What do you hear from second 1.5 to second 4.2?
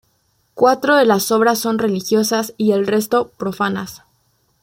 son religiosas y el resto profanas.